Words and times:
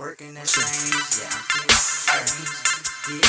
working. 0.00 0.32
Yeah, 0.32 0.40
I'm 0.40 2.24
getting. 3.04 3.20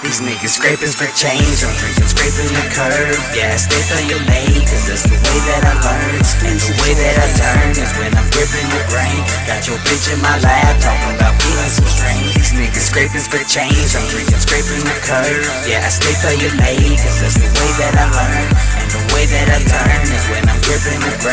These 0.00 0.24
niggas 0.24 0.56
scraping 0.56 0.90
for 0.90 1.06
change, 1.14 1.60
I'm 1.62 1.70
drinking, 1.76 2.08
scraping 2.10 2.50
the 2.56 2.64
curb. 2.72 3.12
Yeah, 3.36 3.54
stay 3.60 3.84
for 3.86 4.00
your 4.08 4.24
mate, 4.24 4.64
cause 4.66 4.88
that's 4.88 5.04
the 5.04 5.20
way 5.20 5.38
that 5.46 5.62
I 5.68 5.74
learn. 5.84 6.16
And 6.48 6.58
the 6.58 6.74
way 6.80 6.96
that 6.96 7.14
I 7.22 7.28
turn 7.38 7.76
is 7.76 7.92
when 8.00 8.10
I'm 8.16 8.24
gripping 8.32 8.66
the 8.72 8.82
brain. 8.88 9.20
Got 9.44 9.68
your 9.68 9.78
bitch 9.84 10.08
in 10.10 10.18
my 10.24 10.40
lap, 10.40 10.80
talking 10.80 11.12
about 11.12 11.36
getting 11.36 11.70
some 11.76 11.86
strain. 11.92 12.24
These 12.32 12.56
niggas 12.56 12.88
scraping 12.88 13.26
for 13.28 13.44
change, 13.44 13.92
I'm 13.94 14.08
drinking, 14.08 14.40
scraping 14.40 14.80
the 14.80 14.96
curb. 15.04 15.44
Yeah, 15.68 15.84
I 15.84 15.92
stay 15.92 16.16
for 16.18 16.32
your 16.40 16.56
mate, 16.56 16.98
cause 17.04 17.20
that's 17.20 17.36
the 17.36 17.52
way 17.52 17.70
that 17.84 17.94
I 18.00 18.08
learn. 18.10 18.48
And 18.80 18.88
the 18.96 19.02
way 19.12 19.28
that 19.28 19.46
I 19.54 19.60
turn 19.60 20.02
is 20.08 20.24
when 20.32 20.42
I'm 20.48 20.60
gripping 20.64 20.98
the 21.04 21.14
brain. 21.20 21.31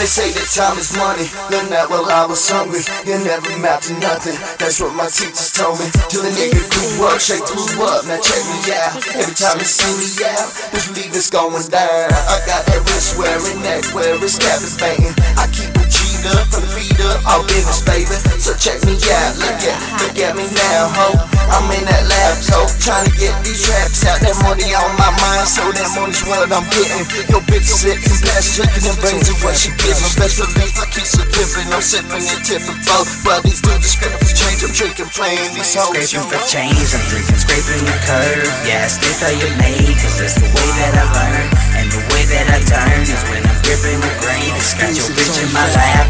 They 0.00 0.08
say 0.08 0.32
that 0.32 0.48
time 0.48 0.80
is 0.80 0.96
money. 0.96 1.28
Learned 1.52 1.68
that 1.76 1.92
while 1.92 2.08
I 2.08 2.24
was 2.24 2.40
hungry. 2.48 2.80
You 3.04 3.20
never 3.20 3.52
amount 3.52 3.84
to 3.84 3.94
nothing. 4.00 4.32
That's 4.56 4.80
what 4.80 4.96
my 4.96 5.12
teachers 5.12 5.52
told 5.52 5.76
me. 5.76 5.92
Till 6.08 6.24
a 6.24 6.32
nigga 6.32 6.56
grew 6.72 7.04
up, 7.04 7.20
shake 7.20 7.44
grew 7.44 7.68
up. 7.84 8.08
Now 8.08 8.16
check 8.16 8.40
me 8.48 8.72
out. 8.80 8.96
Every 9.20 9.36
time 9.36 9.60
you 9.60 9.68
see 9.68 9.92
me 10.00 10.08
out, 10.24 10.48
this 10.72 10.88
believe 10.88 11.12
it's 11.12 11.28
going 11.28 11.68
down. 11.68 12.08
I 12.08 12.36
got 12.48 12.64
that 12.64 12.80
wrist 12.88 13.20
wearing, 13.20 13.60
neck 13.60 13.92
wearing, 13.92 14.24
captivating. 14.40 15.12
I 15.36 15.44
keep 15.52 15.68
it 15.76 15.92
up, 16.32 16.48
from 16.48 16.64
feet 16.72 16.96
up, 17.04 17.20
all 17.28 17.44
business, 17.44 17.84
baby. 17.84 18.16
So 18.40 18.56
check 18.56 18.80
me 18.88 18.96
out, 18.96 19.36
look 19.36 19.60
at, 19.68 19.76
look 20.00 20.16
at 20.16 20.32
me 20.32 20.48
now, 20.48 20.88
ho. 20.96 21.39
I'm 21.50 21.66
in 21.74 21.82
that 21.82 22.06
coat, 22.46 22.70
trying 22.78 23.10
to 23.10 23.12
get 23.18 23.34
these 23.42 23.58
tracks 23.66 24.06
out. 24.06 24.22
That 24.22 24.38
money 24.46 24.70
on 24.70 24.90
my 24.94 25.10
mind, 25.18 25.46
so 25.50 25.66
that 25.66 25.90
money's 25.98 26.22
what 26.24 26.46
I'm 26.46 26.62
getting. 26.70 27.04
Your 27.26 27.42
bitch 27.50 27.66
sitting 27.66 28.16
past 28.22 28.54
checking 28.54 28.86
and 28.86 28.98
brings 29.02 29.26
it 29.26 29.38
what 29.42 29.58
she 29.58 29.74
giving. 29.82 30.12
Best 30.14 30.38
believe 30.38 30.76
I 30.78 30.86
keep 30.94 31.06
pimping, 31.34 31.68
I'm 31.74 31.82
sipping 31.82 32.22
and 32.22 32.42
tipping 32.46 32.80
both. 32.86 33.10
While 33.26 33.42
these 33.42 33.58
dudes 33.58 33.90
spinning 33.90 34.22
for 34.22 34.30
change, 34.30 34.62
I'm 34.62 34.72
drinking, 34.72 35.10
plain 35.10 35.42
these 35.58 35.74
hoes. 35.74 35.90
Scraping 35.90 36.26
for 36.30 36.42
change, 36.46 36.88
I'm 36.94 37.04
drinking, 37.10 37.38
scraping 37.42 37.82
the 37.82 37.96
curve. 38.06 38.46
Yeah, 38.62 38.86
I 38.86 39.12
for 39.18 39.32
your 39.34 39.52
mate, 39.58 39.98
cause 39.98 40.16
that's 40.22 40.38
the 40.38 40.48
way 40.54 40.68
that 40.78 40.92
I 40.94 41.04
learn. 41.18 41.46
And 41.82 41.86
the 41.90 42.02
way 42.14 42.22
that 42.30 42.46
I 42.46 42.60
turn 42.62 43.02
is 43.02 43.22
when 43.26 43.42
I'm 43.42 43.58
gripping 43.66 43.98
the 43.98 44.12
grain. 44.22 44.54
Got 44.78 44.94
your 44.94 45.10
bitch 45.18 45.36
in 45.42 45.50
my 45.50 45.66
lap, 45.74 46.06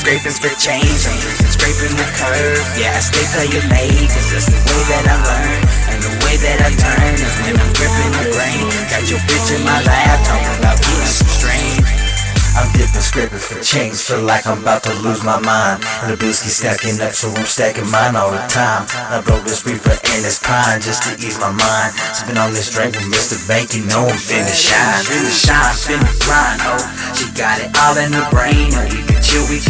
scraping 0.00 0.32
for 0.32 0.52
change, 0.56 1.04
I'm 1.04 1.20
scraping 1.52 1.92
the 1.92 2.08
curve. 2.16 2.64
Yeah, 2.80 2.96
I 2.96 3.00
stay 3.04 3.24
for 3.28 3.44
your 3.52 3.64
mate, 3.68 4.08
cause 4.08 4.32
that's 4.32 4.48
the 4.48 4.56
way 4.56 4.80
that 4.88 5.04
I 5.04 5.16
learn. 5.28 5.60
And 5.92 6.00
the 6.00 6.12
way 6.24 6.36
that 6.40 6.58
I 6.64 6.70
turn 6.72 7.14
is 7.20 7.34
when 7.44 7.54
I'm 7.60 7.72
gripping 7.76 8.12
the 8.16 8.24
grain. 8.32 8.64
Got 8.88 9.04
your 9.12 9.20
bitch 9.28 9.48
in 9.52 9.60
my 9.60 9.76
lap, 9.84 10.24
talking 10.24 10.56
about 10.56 10.80
getting 10.80 11.04
some 11.04 11.28
strain. 11.28 12.10
I'm 12.56 12.66
dipping, 12.74 13.00
scraping 13.00 13.38
for 13.38 13.60
change. 13.62 13.96
Feel 14.02 14.20
like 14.26 14.46
I'm 14.46 14.60
about 14.60 14.82
to 14.84 14.92
lose 15.00 15.22
my 15.22 15.38
mind. 15.38 15.80
The 16.08 16.18
booski 16.18 16.50
stacking 16.50 16.98
up, 17.00 17.14
so 17.14 17.30
I'm 17.30 17.46
stacking 17.46 17.88
mine 17.88 18.16
all 18.16 18.32
the 18.32 18.42
time. 18.50 18.84
I 18.90 19.22
broke 19.22 19.44
this 19.46 19.62
reefer 19.64 19.94
and 19.94 20.20
this 20.26 20.42
pine 20.42 20.82
just 20.82 21.06
to 21.06 21.14
ease 21.22 21.38
my 21.38 21.54
mind. 21.54 21.90
Sipping 22.12 22.36
on 22.36 22.50
this 22.50 22.74
drink 22.74 22.98
with 22.98 23.06
Mr. 23.06 23.38
Bank, 23.46 23.72
you 23.72 23.86
know 23.86 24.02
I'm 24.04 24.18
finna 24.18 24.50
shine. 24.50 25.04
Finna 25.06 25.30
shine, 25.30 25.74
finna 25.78 26.10
grind, 26.26 26.60
oh 26.66 26.82
She 27.14 27.30
got 27.38 27.62
it 27.62 27.70
all 27.78 27.96
in 27.96 28.10
her 28.12 28.26
brain, 28.34 28.74
oh 28.74 28.84
We 28.90 28.98
can 29.06 29.22
chill, 29.22 29.46
we 29.46 29.62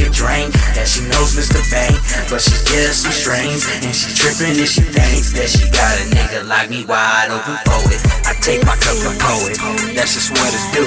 some 3.11 3.35
strings 3.35 3.67
And 3.83 3.95
she 3.95 4.15
trippin' 4.15 4.59
and 4.59 4.69
she 4.69 4.83
thinks 4.83 5.33
That 5.35 5.49
she 5.51 5.67
got 5.71 5.99
a 5.99 6.05
nigga 6.15 6.47
like 6.47 6.71
me 6.71 6.85
wide 6.85 7.31
open 7.31 7.59
for 7.67 7.83
it 7.91 8.01
I 8.27 8.35
take 8.39 8.63
my 8.65 8.77
cup 8.79 8.99
and 9.03 9.19
pour 9.19 9.51
it 9.51 9.59
That's 9.95 10.15
just 10.15 10.31
what 10.31 10.51
it 10.51 10.65
do 10.75 10.85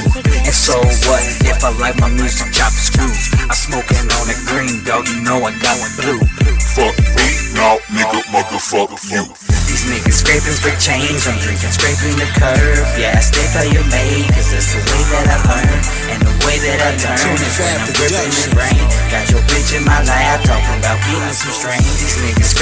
And 0.47 0.55
so 0.55 0.79
what 0.79 1.23
if 1.43 1.63
I 1.63 1.71
like 1.79 1.99
my 1.99 2.09
music 2.09 2.51
chop 2.53 2.71
and 2.71 2.87
screws 2.87 3.27
I 3.49 3.53
smoking 3.55 4.07
on 4.19 4.23
that 4.31 4.39
green, 4.47 4.83
dog 4.83 5.07
You 5.07 5.19
know 5.23 5.43
I 5.43 5.51
got 5.59 5.75
one 5.79 5.93
blue 5.99 6.53
Fuck 6.73 6.97
me, 7.13 7.27
now 7.53 7.77
nigga, 7.93 8.25
motherfuck 8.33 8.97
you. 9.05 9.29
These 9.69 9.85
niggas 9.93 10.25
scraping 10.25 10.57
for 10.57 10.73
change, 10.81 11.21
I'm 11.29 11.37
drinking, 11.37 11.69
scraping 11.69 12.17
the 12.17 12.25
curve. 12.33 12.81
Yeah, 12.97 13.13
I 13.13 13.21
stay 13.21 13.45
for 13.53 13.61
your 13.69 13.85
mate, 13.93 14.25
cause 14.33 14.49
that's 14.49 14.73
the 14.73 14.81
way 14.81 15.01
that 15.13 15.25
I 15.29 15.37
learn. 15.53 15.79
And 16.17 16.19
the 16.25 16.33
way 16.49 16.57
that 16.65 16.81
I 16.81 16.91
turn 16.97 17.37
is 17.37 17.53
when 17.61 17.77
I'm 17.77 17.93
gripping 17.93 18.25
the 18.25 18.49
brain. 18.57 18.83
Got 19.13 19.29
your 19.29 19.45
bitch 19.53 19.77
in 19.77 19.85
my 19.85 20.01
lap, 20.01 20.41
talking 20.49 20.81
about 20.81 20.92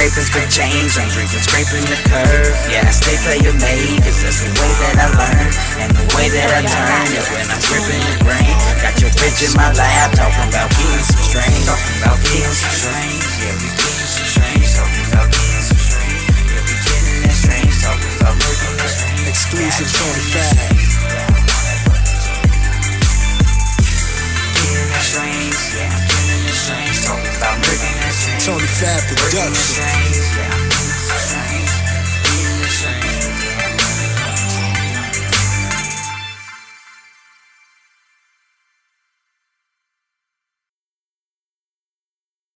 scraping 0.09 0.33
for 0.33 0.49
change, 0.49 0.97
I'm 0.97 1.09
drinking, 1.13 1.45
scraping 1.45 1.85
the 1.85 1.99
curve. 2.09 2.53
Yeah, 2.73 2.89
I 2.89 2.91
stay 2.91 3.17
for 3.21 3.37
your 3.37 3.53
mate, 3.61 4.01
cause 4.01 4.17
that's 4.25 4.41
the 4.41 4.49
way 4.57 4.71
that 4.81 4.97
I 4.97 5.07
learn. 5.13 5.49
And 5.77 5.91
the 5.93 6.05
way 6.17 6.25
that 6.33 6.49
I 6.57 6.61
turn 6.65 7.05
is 7.13 7.27
when 7.29 7.45
I'm 7.45 7.61
gripping 7.61 8.01
the 8.09 8.17
brain. 8.25 8.55
Got 8.81 8.97
your 8.97 9.13
bitch 9.21 9.45
in 9.45 9.53
my 9.53 9.69
lap, 9.77 10.09
talking 10.17 10.49
about 10.49 10.73
getting 10.73 11.05
that 28.81 29.01
Production. 29.15 30.10